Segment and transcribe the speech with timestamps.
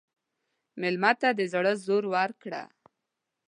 [0.79, 2.61] مېلمه ته د زړه زور ورکړه.